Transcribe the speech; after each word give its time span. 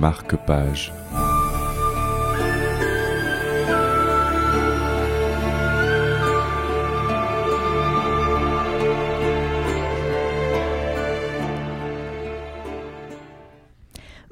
marque-page. 0.00 0.94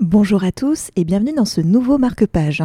Bonjour 0.00 0.42
à 0.42 0.52
tous 0.52 0.90
et 0.96 1.04
bienvenue 1.04 1.34
dans 1.34 1.44
ce 1.44 1.60
nouveau 1.60 1.98
marque-page. 1.98 2.62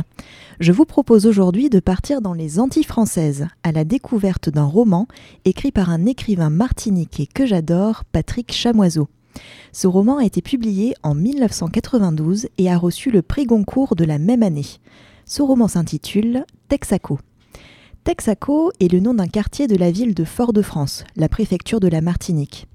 Je 0.62 0.72
vous 0.72 0.86
propose 0.86 1.26
aujourd'hui 1.26 1.70
de 1.70 1.82
partir 1.82 2.22
dans 2.22 2.34
les 2.34 2.58
Antilles 2.58 2.86
françaises 2.86 3.48
à 3.64 3.74
la 3.74 3.84
découverte 3.84 4.50
d'un 4.50 4.64
roman 4.64 5.10
écrit 5.44 5.74
par 5.74 5.90
un 5.90 6.06
écrivain 6.06 6.50
martiniquais 6.50 7.28
que 7.28 7.46
j'adore, 7.46 8.06
Patrick 8.14 8.54
Chamoiseau. 8.54 9.10
Ce 9.72 9.88
roman 9.88 10.18
a 10.18 10.26
été 10.26 10.42
publié 10.42 10.94
en 11.04 11.16
1992 11.16 12.48
et 12.58 12.70
a 12.70 12.78
reçu 12.78 13.12
le 13.12 13.22
prix 13.22 13.46
Goncourt 13.46 13.96
de 13.96 14.06
la 14.06 14.20
même 14.20 14.44
année. 14.44 14.66
Ce 15.26 15.42
roman 15.42 15.68
s'intitule 15.68 16.46
Texaco. 16.70 17.20
Texaco 18.04 18.72
est 18.80 18.92
le 18.92 19.00
nom 19.00 19.14
d'un 19.14 19.28
quartier 19.28 19.68
de 19.68 19.78
la 19.78 19.90
ville 19.90 20.14
de 20.14 20.26
Fort-de-France, 20.26 21.06
la 21.16 21.30
préfecture 21.30 21.80
de 21.80 21.88
la 21.88 22.02
Martinique. 22.02 22.68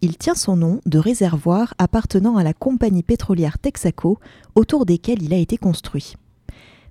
Il 0.00 0.16
tient 0.16 0.34
son 0.34 0.56
nom 0.56 0.80
de 0.86 0.98
réservoirs 0.98 1.74
appartenant 1.78 2.36
à 2.36 2.44
la 2.44 2.52
compagnie 2.52 3.02
pétrolière 3.02 3.58
Texaco, 3.58 4.18
autour 4.54 4.86
desquels 4.86 5.22
il 5.22 5.34
a 5.34 5.38
été 5.38 5.56
construit. 5.56 6.14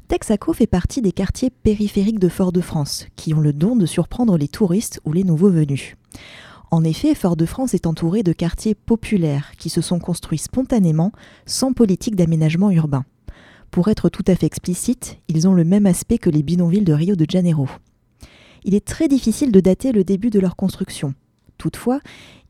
Texaco 0.07 0.53
fait 0.53 0.67
partie 0.67 1.01
des 1.01 1.11
quartiers 1.11 1.49
périphériques 1.49 2.19
de 2.19 2.29
Fort-de-France, 2.29 3.07
qui 3.15 3.33
ont 3.33 3.39
le 3.39 3.53
don 3.53 3.75
de 3.75 3.85
surprendre 3.85 4.37
les 4.37 4.47
touristes 4.47 4.99
ou 5.05 5.13
les 5.13 5.23
nouveaux 5.23 5.49
venus. 5.49 5.95
En 6.71 6.83
effet, 6.83 7.15
Fort-de-France 7.15 7.73
est 7.73 7.87
entouré 7.87 8.23
de 8.23 8.33
quartiers 8.33 8.75
populaires 8.75 9.51
qui 9.57 9.69
se 9.69 9.81
sont 9.81 9.99
construits 9.99 10.37
spontanément, 10.37 11.11
sans 11.45 11.73
politique 11.73 12.15
d'aménagement 12.15 12.71
urbain. 12.71 13.05
Pour 13.71 13.89
être 13.89 14.09
tout 14.09 14.23
à 14.27 14.35
fait 14.35 14.45
explicite, 14.45 15.19
ils 15.27 15.47
ont 15.47 15.53
le 15.53 15.63
même 15.63 15.85
aspect 15.85 16.17
que 16.17 16.29
les 16.29 16.43
bidonvilles 16.43 16.83
de 16.83 16.93
Rio 16.93 17.15
de 17.15 17.25
Janeiro. 17.29 17.67
Il 18.63 18.73
est 18.73 18.85
très 18.85 19.07
difficile 19.07 19.51
de 19.51 19.59
dater 19.59 19.91
le 19.91 20.03
début 20.03 20.29
de 20.29 20.39
leur 20.39 20.55
construction. 20.55 21.13
Toutefois, 21.57 21.99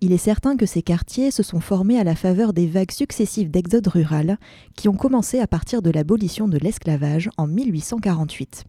il 0.01 0.11
est 0.11 0.17
certain 0.17 0.55
que 0.55 0.65
ces 0.65 0.81
quartiers 0.81 1.31
se 1.31 1.43
sont 1.43 1.59
formés 1.59 1.99
à 1.99 2.03
la 2.03 2.15
faveur 2.15 2.53
des 2.53 2.67
vagues 2.67 2.91
successives 2.91 3.51
d'exode 3.51 3.87
rural 3.87 4.37
qui 4.75 4.87
ont 4.87 4.95
commencé 4.95 5.39
à 5.39 5.47
partir 5.47 5.81
de 5.81 5.91
l'abolition 5.91 6.47
de 6.47 6.57
l'esclavage 6.57 7.29
en 7.37 7.47
1848. 7.47 8.65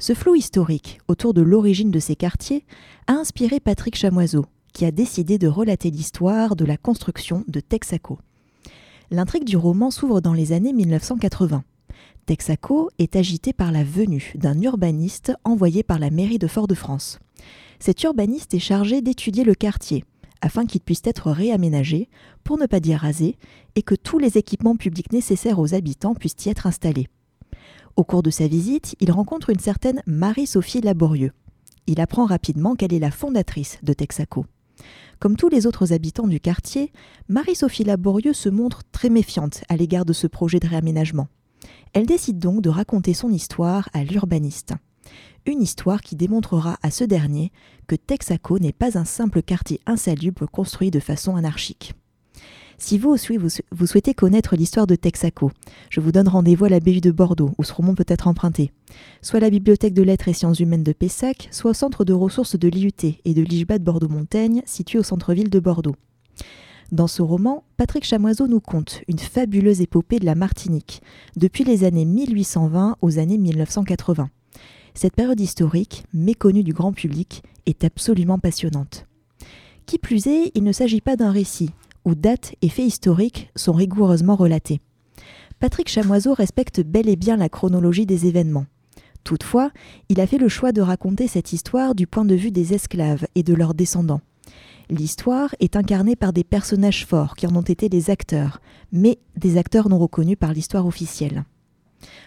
Ce 0.00 0.14
flou 0.14 0.34
historique 0.34 0.98
autour 1.08 1.34
de 1.34 1.42
l'origine 1.42 1.90
de 1.90 1.98
ces 1.98 2.16
quartiers 2.16 2.64
a 3.06 3.12
inspiré 3.12 3.60
Patrick 3.60 3.94
Chamoiseau, 3.96 4.46
qui 4.72 4.86
a 4.86 4.90
décidé 4.90 5.36
de 5.36 5.46
relater 5.46 5.90
l'histoire 5.90 6.56
de 6.56 6.64
la 6.64 6.78
construction 6.78 7.44
de 7.48 7.60
Texaco. 7.60 8.18
L'intrigue 9.10 9.44
du 9.44 9.58
roman 9.58 9.90
s'ouvre 9.90 10.22
dans 10.22 10.32
les 10.32 10.52
années 10.52 10.72
1980. 10.72 11.64
Texaco 12.24 12.88
est 12.98 13.14
agité 13.14 13.52
par 13.52 13.72
la 13.72 13.84
venue 13.84 14.32
d'un 14.36 14.58
urbaniste 14.62 15.34
envoyé 15.44 15.82
par 15.82 15.98
la 15.98 16.08
mairie 16.08 16.38
de 16.38 16.46
Fort-de-France. 16.46 17.18
Cet 17.78 18.02
urbaniste 18.02 18.54
est 18.54 18.58
chargé 18.58 19.02
d'étudier 19.02 19.44
le 19.44 19.54
quartier 19.54 20.04
afin 20.40 20.64
qu'il 20.64 20.80
puisse 20.80 21.02
être 21.04 21.30
réaménagé, 21.30 22.08
pour 22.44 22.56
ne 22.56 22.64
pas 22.64 22.80
dire 22.80 23.00
rasé, 23.00 23.36
et 23.74 23.82
que 23.82 23.94
tous 23.94 24.18
les 24.18 24.38
équipements 24.38 24.76
publics 24.76 25.12
nécessaires 25.12 25.58
aux 25.58 25.74
habitants 25.74 26.14
puissent 26.14 26.46
y 26.46 26.48
être 26.48 26.66
installés. 26.66 27.08
Au 27.96 28.04
cours 28.04 28.22
de 28.22 28.30
sa 28.30 28.46
visite, 28.46 28.96
il 29.00 29.10
rencontre 29.10 29.50
une 29.50 29.58
certaine 29.58 30.02
Marie-Sophie 30.06 30.80
Laborieux. 30.80 31.32
Il 31.86 32.00
apprend 32.00 32.24
rapidement 32.24 32.74
qu'elle 32.74 32.92
est 32.92 32.98
la 32.98 33.10
fondatrice 33.10 33.78
de 33.82 33.92
Texaco. 33.92 34.46
Comme 35.18 35.36
tous 35.36 35.48
les 35.48 35.66
autres 35.66 35.92
habitants 35.92 36.28
du 36.28 36.40
quartier, 36.40 36.92
Marie-Sophie 37.28 37.84
Laborieux 37.84 38.32
se 38.32 38.48
montre 38.48 38.82
très 38.92 39.10
méfiante 39.10 39.62
à 39.68 39.76
l'égard 39.76 40.04
de 40.04 40.12
ce 40.12 40.26
projet 40.26 40.60
de 40.60 40.68
réaménagement. 40.68 41.28
Elle 41.92 42.06
décide 42.06 42.38
donc 42.38 42.62
de 42.62 42.70
raconter 42.70 43.12
son 43.14 43.30
histoire 43.30 43.88
à 43.92 44.04
l'urbaniste 44.04 44.74
une 45.46 45.62
histoire 45.62 46.00
qui 46.02 46.16
démontrera 46.16 46.78
à 46.82 46.90
ce 46.90 47.04
dernier 47.04 47.52
que 47.86 47.96
Texaco 47.96 48.58
n'est 48.58 48.72
pas 48.72 48.98
un 48.98 49.04
simple 49.04 49.42
quartier 49.42 49.80
insalubre 49.86 50.48
construit 50.50 50.90
de 50.90 51.00
façon 51.00 51.36
anarchique. 51.36 51.94
Si 52.82 52.96
vous 52.96 53.10
aussi 53.10 53.38
souhaitez 53.86 54.14
connaître 54.14 54.56
l'histoire 54.56 54.86
de 54.86 54.96
Texaco, 54.96 55.52
je 55.90 56.00
vous 56.00 56.12
donne 56.12 56.28
rendez-vous 56.28 56.64
à 56.64 56.70
la 56.70 56.80
BU 56.80 57.02
de 57.02 57.10
Bordeaux, 57.10 57.50
où 57.58 57.62
ce 57.62 57.74
roman 57.74 57.94
peut 57.94 58.06
être 58.08 58.26
emprunté, 58.26 58.72
soit 59.20 59.36
à 59.36 59.40
la 59.40 59.50
Bibliothèque 59.50 59.92
de 59.92 60.02
lettres 60.02 60.28
et 60.28 60.32
sciences 60.32 60.60
humaines 60.60 60.82
de 60.82 60.94
Pessac, 60.94 61.48
soit 61.52 61.72
au 61.72 61.74
centre 61.74 62.06
de 62.06 62.14
ressources 62.14 62.58
de 62.58 62.68
l'IUT 62.68 63.20
et 63.24 63.34
de 63.34 63.42
l'IJBA 63.42 63.78
de 63.78 63.84
Bordeaux-Montaigne, 63.84 64.62
situé 64.64 64.98
au 64.98 65.02
centre-ville 65.02 65.50
de 65.50 65.60
Bordeaux. 65.60 65.94
Dans 66.90 67.06
ce 67.06 67.20
roman, 67.20 67.64
Patrick 67.76 68.04
Chamoiseau 68.04 68.48
nous 68.48 68.60
conte 68.60 69.02
une 69.08 69.18
fabuleuse 69.18 69.82
épopée 69.82 70.18
de 70.18 70.26
la 70.26 70.34
Martinique, 70.34 71.02
depuis 71.36 71.64
les 71.64 71.84
années 71.84 72.06
1820 72.06 72.96
aux 73.02 73.18
années 73.18 73.38
1980. 73.38 74.30
Cette 74.94 75.14
période 75.14 75.38
historique, 75.38 76.04
méconnue 76.14 76.64
du 76.64 76.72
grand 76.72 76.92
public, 76.92 77.42
est 77.66 77.84
absolument 77.84 78.38
passionnante. 78.38 79.06
Qui 79.84 79.98
plus 79.98 80.26
est, 80.26 80.50
il 80.54 80.64
ne 80.64 80.72
s'agit 80.72 81.02
pas 81.02 81.16
d'un 81.16 81.30
récit, 81.30 81.70
où 82.04 82.14
dates 82.14 82.54
et 82.62 82.68
faits 82.68 82.86
historiques 82.86 83.50
sont 83.56 83.72
rigoureusement 83.72 84.36
relatés. 84.36 84.80
Patrick 85.58 85.88
Chamoiseau 85.88 86.34
respecte 86.34 86.80
bel 86.80 87.08
et 87.08 87.16
bien 87.16 87.36
la 87.36 87.48
chronologie 87.48 88.06
des 88.06 88.26
événements. 88.26 88.66
Toutefois, 89.24 89.70
il 90.08 90.20
a 90.20 90.26
fait 90.26 90.38
le 90.38 90.48
choix 90.48 90.72
de 90.72 90.80
raconter 90.80 91.28
cette 91.28 91.52
histoire 91.52 91.94
du 91.94 92.06
point 92.06 92.24
de 92.24 92.34
vue 92.34 92.50
des 92.50 92.72
esclaves 92.72 93.26
et 93.34 93.42
de 93.42 93.54
leurs 93.54 93.74
descendants. 93.74 94.22
L'histoire 94.88 95.54
est 95.60 95.76
incarnée 95.76 96.16
par 96.16 96.32
des 96.32 96.42
personnages 96.42 97.06
forts 97.06 97.36
qui 97.36 97.46
en 97.46 97.54
ont 97.54 97.60
été 97.60 97.88
les 97.88 98.10
acteurs, 98.10 98.60
mais 98.90 99.18
des 99.36 99.56
acteurs 99.56 99.88
non 99.88 99.98
reconnus 99.98 100.38
par 100.38 100.52
l'histoire 100.52 100.86
officielle. 100.86 101.44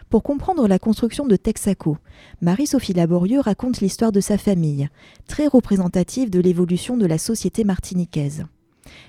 Pour 0.09 0.23
comprendre 0.23 0.67
la 0.67 0.79
construction 0.79 1.25
de 1.25 1.35
Texaco, 1.35 1.97
Marie-Sophie 2.41 2.93
Laborieux 2.93 3.39
raconte 3.39 3.81
l'histoire 3.81 4.11
de 4.11 4.21
sa 4.21 4.37
famille, 4.37 4.87
très 5.27 5.47
représentative 5.47 6.29
de 6.29 6.39
l'évolution 6.39 6.95
de 6.95 7.07
la 7.07 7.17
société 7.17 7.63
martiniquaise. 7.63 8.45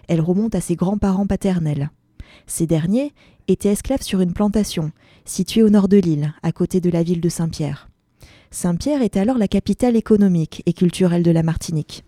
Elle 0.08 0.20
remonte 0.20 0.54
à 0.54 0.60
ses 0.60 0.76
grands-parents 0.76 1.26
paternels. 1.26 1.90
Ces 2.46 2.66
derniers 2.66 3.12
étaient 3.48 3.72
esclaves 3.72 4.02
sur 4.02 4.20
une 4.20 4.32
plantation, 4.32 4.92
située 5.24 5.62
au 5.62 5.70
nord 5.70 5.88
de 5.88 5.96
l'île, 5.96 6.34
à 6.42 6.52
côté 6.52 6.80
de 6.80 6.90
la 6.90 7.02
ville 7.02 7.20
de 7.20 7.28
Saint-Pierre. 7.28 7.88
Saint-Pierre 8.50 9.02
est 9.02 9.16
alors 9.16 9.38
la 9.38 9.48
capitale 9.48 9.96
économique 9.96 10.62
et 10.66 10.72
culturelle 10.72 11.22
de 11.22 11.30
la 11.30 11.42
Martinique. 11.42 12.04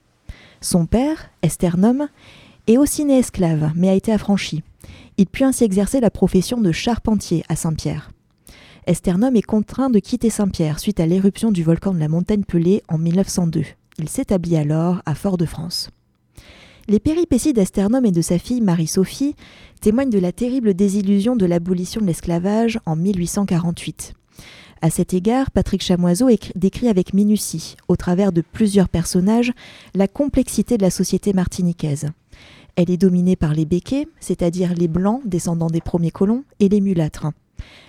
Son 0.60 0.86
père, 0.86 1.30
Esternum, 1.42 2.08
est 2.66 2.78
aussi 2.78 3.04
né 3.04 3.18
esclave, 3.18 3.72
mais 3.74 3.88
a 3.88 3.94
été 3.94 4.12
affranchi. 4.12 4.62
Il 5.18 5.26
put 5.26 5.44
ainsi 5.44 5.64
exercer 5.64 6.00
la 6.00 6.10
profession 6.10 6.60
de 6.60 6.72
charpentier 6.72 7.44
à 7.48 7.56
Saint-Pierre. 7.56 8.10
Esternum 8.86 9.34
est 9.34 9.42
contraint 9.42 9.90
de 9.90 9.98
quitter 9.98 10.30
Saint-Pierre 10.30 10.78
suite 10.78 11.00
à 11.00 11.06
l'éruption 11.06 11.50
du 11.50 11.64
volcan 11.64 11.92
de 11.92 11.98
la 11.98 12.08
montagne 12.08 12.44
Pelée 12.44 12.82
en 12.88 12.98
1902. 12.98 13.64
Il 13.98 14.08
s'établit 14.08 14.56
alors 14.56 15.02
à 15.06 15.14
Fort-de-France. 15.14 15.90
Les 16.88 17.00
péripéties 17.00 17.52
d'Esternum 17.52 18.04
et 18.04 18.12
de 18.12 18.22
sa 18.22 18.38
fille 18.38 18.60
Marie-Sophie 18.60 19.34
témoignent 19.80 20.10
de 20.10 20.20
la 20.20 20.30
terrible 20.30 20.72
désillusion 20.72 21.34
de 21.34 21.44
l'abolition 21.44 22.00
de 22.00 22.06
l'esclavage 22.06 22.78
en 22.86 22.94
1848. 22.94 24.14
À 24.82 24.90
cet 24.90 25.12
égard, 25.12 25.50
Patrick 25.50 25.82
Chamoiseau 25.82 26.28
décrit 26.54 26.88
avec 26.88 27.12
minutie, 27.12 27.76
au 27.88 27.96
travers 27.96 28.30
de 28.30 28.40
plusieurs 28.40 28.88
personnages, 28.88 29.52
la 29.94 30.06
complexité 30.06 30.76
de 30.76 30.82
la 30.82 30.90
société 30.90 31.32
martiniquaise. 31.32 32.10
Elle 32.76 32.90
est 32.90 32.98
dominée 32.98 33.34
par 33.34 33.52
les 33.52 33.64
béquets, 33.64 34.06
c'est-à-dire 34.20 34.72
les 34.74 34.86
blancs 34.86 35.22
descendants 35.24 35.70
des 35.70 35.80
premiers 35.80 36.12
colons, 36.12 36.44
et 36.60 36.68
les 36.68 36.80
mulâtres 36.80 37.26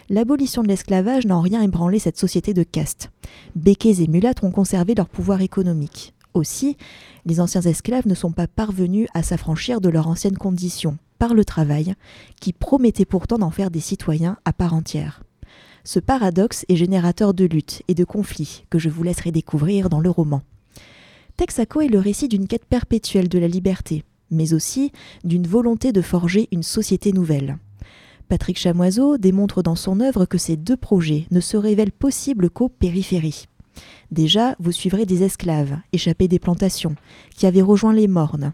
l'abolition 0.09 0.63
de 0.63 0.67
l'esclavage 0.67 1.25
n'a 1.25 1.37
en 1.37 1.41
rien 1.41 1.61
ébranlé 1.61 1.99
cette 1.99 2.17
société 2.17 2.53
de 2.53 2.63
caste. 2.63 3.11
Béquets 3.55 4.01
et 4.01 4.07
mulâtres 4.07 4.43
ont 4.43 4.51
conservé 4.51 4.95
leur 4.95 5.09
pouvoir 5.09 5.41
économique. 5.41 6.13
Aussi, 6.37 6.77
les 7.25 7.41
anciens 7.41 7.61
esclaves 7.61 8.07
ne 8.07 8.13
sont 8.13 8.31
pas 8.31 8.45
parvenus 8.45 9.07
à 9.15 9.23
s'affranchir 9.23 9.81
de 9.81 9.89
leur 9.89 10.07
ancienne 10.07 10.37
condition, 10.37 10.99
par 11.17 11.33
le 11.33 11.43
travail, 11.43 11.95
qui 12.39 12.53
promettait 12.53 13.05
pourtant 13.05 13.39
d'en 13.39 13.49
faire 13.49 13.71
des 13.71 13.79
citoyens 13.79 14.37
à 14.45 14.53
part 14.53 14.75
entière. 14.75 15.23
Ce 15.83 15.99
paradoxe 15.99 16.63
est 16.69 16.75
générateur 16.75 17.33
de 17.33 17.45
luttes 17.45 17.81
et 17.87 17.95
de 17.95 18.03
conflits 18.03 18.65
que 18.69 18.77
je 18.77 18.87
vous 18.87 19.01
laisserai 19.01 19.31
découvrir 19.31 19.89
dans 19.89 19.99
le 19.99 20.11
roman. 20.11 20.43
Texaco 21.37 21.81
est 21.81 21.87
le 21.87 21.99
récit 21.99 22.27
d'une 22.27 22.47
quête 22.47 22.65
perpétuelle 22.65 23.29
de 23.29 23.39
la 23.39 23.47
liberté, 23.47 24.03
mais 24.29 24.53
aussi 24.53 24.91
d'une 25.23 25.47
volonté 25.47 25.91
de 25.91 26.03
forger 26.03 26.49
une 26.51 26.61
société 26.61 27.13
nouvelle. 27.13 27.57
Patrick 28.29 28.59
Chamoiseau 28.59 29.17
démontre 29.17 29.63
dans 29.63 29.75
son 29.75 30.01
œuvre 30.01 30.25
que 30.25 30.37
ces 30.37 30.55
deux 30.55 30.77
projets 30.77 31.25
ne 31.31 31.39
se 31.39 31.57
révèlent 31.57 31.91
possibles 31.91 32.51
qu'aux 32.51 32.69
périphéries. 32.69 33.47
Déjà, 34.11 34.55
vous 34.59 34.71
suivrez 34.71 35.05
des 35.05 35.23
esclaves, 35.23 35.77
échappés 35.93 36.27
des 36.27 36.39
plantations, 36.39 36.95
qui 37.35 37.45
avaient 37.45 37.61
rejoint 37.61 37.93
les 37.93 38.07
Mornes. 38.07 38.53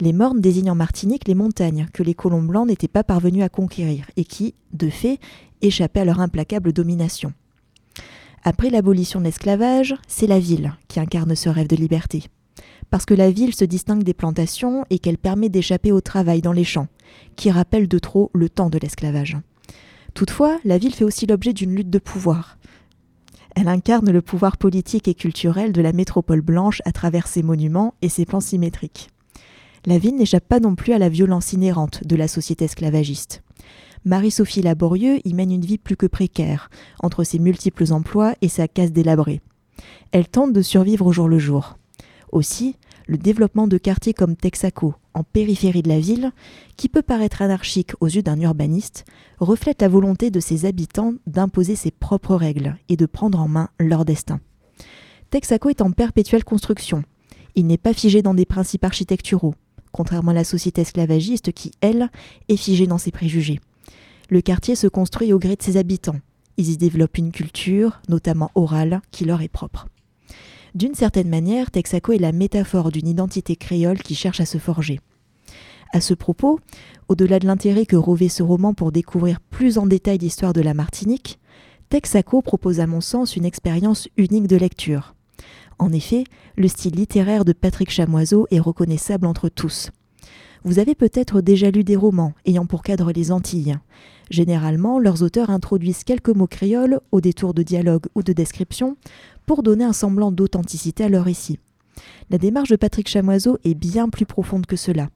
Les 0.00 0.12
Mornes 0.12 0.40
désignent 0.40 0.70
en 0.70 0.74
Martinique 0.76 1.26
les 1.26 1.34
montagnes 1.34 1.88
que 1.92 2.02
les 2.02 2.14
colons 2.14 2.42
blancs 2.42 2.66
n'étaient 2.66 2.88
pas 2.88 3.04
parvenus 3.04 3.42
à 3.42 3.48
conquérir 3.48 4.06
et 4.16 4.24
qui, 4.24 4.54
de 4.72 4.90
fait, 4.90 5.18
échappaient 5.62 6.00
à 6.00 6.04
leur 6.04 6.20
implacable 6.20 6.72
domination. 6.72 7.32
Après 8.44 8.70
l'abolition 8.70 9.20
de 9.20 9.24
l'esclavage, 9.24 9.94
c'est 10.06 10.26
la 10.26 10.38
ville 10.38 10.74
qui 10.88 11.00
incarne 11.00 11.34
ce 11.34 11.48
rêve 11.48 11.68
de 11.68 11.76
liberté 11.76 12.24
parce 12.90 13.06
que 13.06 13.14
la 13.14 13.30
ville 13.30 13.54
se 13.54 13.64
distingue 13.64 14.02
des 14.02 14.14
plantations 14.14 14.84
et 14.90 14.98
qu'elle 14.98 15.18
permet 15.18 15.48
d'échapper 15.48 15.92
au 15.92 16.00
travail 16.00 16.42
dans 16.42 16.52
les 16.52 16.64
champs, 16.64 16.88
qui 17.36 17.50
rappelle 17.50 17.88
de 17.88 17.98
trop 17.98 18.30
le 18.34 18.48
temps 18.48 18.70
de 18.70 18.78
l'esclavage. 18.78 19.36
Toutefois, 20.14 20.58
la 20.64 20.78
ville 20.78 20.94
fait 20.94 21.04
aussi 21.04 21.26
l'objet 21.26 21.52
d'une 21.52 21.74
lutte 21.74 21.90
de 21.90 21.98
pouvoir. 21.98 22.58
Elle 23.56 23.68
incarne 23.68 24.10
le 24.10 24.20
pouvoir 24.20 24.58
politique 24.58 25.08
et 25.08 25.14
culturel 25.14 25.72
de 25.72 25.80
la 25.80 25.94
métropole 25.94 26.42
blanche 26.42 26.82
à 26.84 26.92
travers 26.92 27.26
ses 27.26 27.42
monuments 27.42 27.94
et 28.02 28.10
ses 28.10 28.26
plans 28.26 28.40
symétriques. 28.40 29.08
La 29.86 29.96
ville 29.96 30.16
n'échappe 30.16 30.46
pas 30.46 30.60
non 30.60 30.74
plus 30.74 30.92
à 30.92 30.98
la 30.98 31.08
violence 31.08 31.54
inhérente 31.54 32.06
de 32.06 32.16
la 32.16 32.28
société 32.28 32.66
esclavagiste. 32.66 33.42
Marie-Sophie 34.04 34.60
Laborieux 34.60 35.20
y 35.24 35.32
mène 35.32 35.50
une 35.50 35.64
vie 35.64 35.78
plus 35.78 35.96
que 35.96 36.06
précaire, 36.06 36.68
entre 37.02 37.24
ses 37.24 37.38
multiples 37.38 37.92
emplois 37.94 38.34
et 38.42 38.48
sa 38.48 38.68
case 38.68 38.92
délabrée. 38.92 39.40
Elle 40.12 40.28
tente 40.28 40.52
de 40.52 40.60
survivre 40.60 41.06
au 41.06 41.12
jour 41.12 41.28
le 41.28 41.38
jour. 41.38 41.78
Aussi, 42.32 42.76
le 43.06 43.16
développement 43.16 43.68
de 43.68 43.78
quartiers 43.78 44.14
comme 44.14 44.36
Texaco, 44.36 44.94
en 45.14 45.22
périphérie 45.22 45.82
de 45.82 45.88
la 45.88 46.00
ville, 46.00 46.32
qui 46.76 46.88
peut 46.88 47.02
paraître 47.02 47.40
anarchique 47.40 47.92
aux 48.00 48.06
yeux 48.06 48.22
d'un 48.22 48.40
urbaniste, 48.40 49.04
reflète 49.38 49.80
la 49.80 49.88
volonté 49.88 50.30
de 50.30 50.40
ses 50.40 50.66
habitants 50.66 51.14
d'imposer 51.26 51.76
ses 51.76 51.92
propres 51.92 52.34
règles 52.34 52.76
et 52.88 52.96
de 52.96 53.06
prendre 53.06 53.40
en 53.40 53.48
main 53.48 53.70
leur 53.78 54.04
destin. 54.04 54.40
Texaco 55.30 55.70
est 55.70 55.82
en 55.82 55.92
perpétuelle 55.92 56.44
construction. 56.44 57.04
Il 57.54 57.66
n'est 57.66 57.78
pas 57.78 57.94
figé 57.94 58.22
dans 58.22 58.34
des 58.34 58.44
principes 58.44 58.84
architecturaux, 58.84 59.54
contrairement 59.92 60.32
à 60.32 60.34
la 60.34 60.44
société 60.44 60.82
esclavagiste 60.82 61.52
qui, 61.52 61.72
elle, 61.80 62.10
est 62.48 62.56
figée 62.56 62.86
dans 62.86 62.98
ses 62.98 63.12
préjugés. 63.12 63.60
Le 64.28 64.40
quartier 64.40 64.74
se 64.74 64.88
construit 64.88 65.32
au 65.32 65.38
gré 65.38 65.56
de 65.56 65.62
ses 65.62 65.76
habitants. 65.76 66.20
Ils 66.56 66.70
y 66.70 66.76
développent 66.76 67.18
une 67.18 67.32
culture, 67.32 68.00
notamment 68.08 68.50
orale, 68.54 69.00
qui 69.10 69.24
leur 69.24 69.42
est 69.42 69.48
propre. 69.48 69.86
D'une 70.76 70.94
certaine 70.94 71.30
manière, 71.30 71.70
Texaco 71.70 72.12
est 72.12 72.18
la 72.18 72.32
métaphore 72.32 72.92
d'une 72.92 73.08
identité 73.08 73.56
créole 73.56 74.02
qui 74.02 74.14
cherche 74.14 74.42
à 74.42 74.44
se 74.44 74.58
forger. 74.58 75.00
À 75.94 76.02
ce 76.02 76.12
propos, 76.12 76.60
au-delà 77.08 77.38
de 77.38 77.46
l'intérêt 77.46 77.86
que 77.86 77.96
revêt 77.96 78.28
ce 78.28 78.42
roman 78.42 78.74
pour 78.74 78.92
découvrir 78.92 79.40
plus 79.40 79.78
en 79.78 79.86
détail 79.86 80.18
l'histoire 80.18 80.52
de 80.52 80.60
la 80.60 80.74
Martinique, 80.74 81.38
Texaco 81.88 82.42
propose 82.42 82.80
à 82.80 82.86
mon 82.86 83.00
sens 83.00 83.36
une 83.36 83.46
expérience 83.46 84.10
unique 84.18 84.48
de 84.48 84.56
lecture. 84.56 85.14
En 85.78 85.92
effet, 85.92 86.24
le 86.58 86.68
style 86.68 86.96
littéraire 86.96 87.46
de 87.46 87.54
Patrick 87.54 87.88
Chamoiseau 87.88 88.46
est 88.50 88.60
reconnaissable 88.60 89.26
entre 89.26 89.48
tous. 89.48 89.88
Vous 90.66 90.80
avez 90.80 90.96
peut-être 90.96 91.42
déjà 91.42 91.70
lu 91.70 91.84
des 91.84 91.94
romans 91.94 92.32
ayant 92.44 92.66
pour 92.66 92.82
cadre 92.82 93.12
les 93.12 93.30
Antilles. 93.30 93.78
Généralement, 94.30 94.98
leurs 94.98 95.22
auteurs 95.22 95.50
introduisent 95.50 96.02
quelques 96.02 96.30
mots 96.30 96.48
créoles 96.48 96.98
au 97.12 97.20
détour 97.20 97.54
de 97.54 97.62
dialogue 97.62 98.06
ou 98.16 98.24
de 98.24 98.32
description 98.32 98.96
pour 99.46 99.62
donner 99.62 99.84
un 99.84 99.92
semblant 99.92 100.32
d'authenticité 100.32 101.04
à 101.04 101.08
leur 101.08 101.24
récit. 101.24 101.60
La 102.30 102.38
démarche 102.38 102.70
de 102.70 102.74
Patrick 102.74 103.08
Chamoiseau 103.08 103.58
est 103.62 103.76
bien 103.76 104.08
plus 104.08 104.26
profonde 104.26 104.66
que 104.66 104.74
cela. 104.74 105.08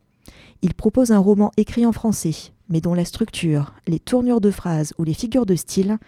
Il 0.63 0.73
propose 0.75 1.11
un 1.11 1.19
roman 1.19 1.51
écrit 1.57 1.85
en 1.85 1.91
français, 1.91 2.53
mais 2.69 2.81
dont 2.81 2.95
la 2.95 3.05
structure, 3.05 3.75
les 3.89 3.99
tournures 3.99 4.41
de 4.41 4.53
phrases 4.53 4.95
ou 4.99 5.03
les 5.03 5.15
figures 5.15 5.47
de 5.47 5.57
style 5.57 5.99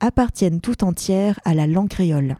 appartiennent 0.00 0.60
tout 0.60 0.84
entières 0.84 1.40
à 1.46 1.54
la 1.54 1.66
langue 1.66 1.88
créole. 1.88 2.36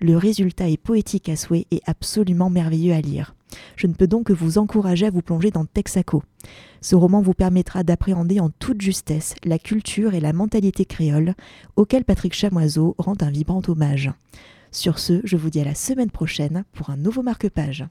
Le 0.00 0.16
résultat 0.16 0.68
est 0.68 0.76
poétique 0.76 1.28
à 1.28 1.34
souhait 1.34 1.66
et 1.72 1.82
absolument 1.86 2.50
merveilleux 2.50 2.94
à 2.94 3.00
lire. 3.00 3.34
Je 3.76 3.86
ne 3.86 3.94
peux 3.94 4.06
donc 4.06 4.26
que 4.26 4.32
vous 4.32 4.58
encourager 4.58 5.06
à 5.06 5.10
vous 5.10 5.22
plonger 5.22 5.50
dans 5.50 5.64
Texaco. 5.64 6.22
Ce 6.80 6.94
roman 6.94 7.20
vous 7.20 7.34
permettra 7.34 7.82
d'appréhender 7.82 8.40
en 8.40 8.50
toute 8.50 8.80
justesse 8.80 9.34
la 9.44 9.58
culture 9.58 10.14
et 10.14 10.20
la 10.20 10.32
mentalité 10.32 10.84
créole 10.84 11.34
auxquelles 11.76 12.04
Patrick 12.04 12.34
Chamoiseau 12.34 12.94
rend 12.98 13.16
un 13.20 13.30
vibrant 13.30 13.62
hommage. 13.66 14.12
Sur 14.70 14.98
ce, 14.98 15.20
je 15.24 15.36
vous 15.36 15.50
dis 15.50 15.60
à 15.60 15.64
la 15.64 15.74
semaine 15.74 16.10
prochaine 16.10 16.64
pour 16.72 16.90
un 16.90 16.96
nouveau 16.96 17.22
marque-page. 17.22 17.88